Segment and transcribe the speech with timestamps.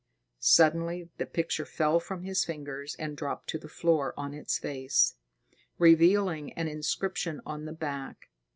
[0.39, 5.13] Suddenly the picture fell from his fingers and dropped to the floor on its face,
[5.77, 8.29] revealing an inscription on the back.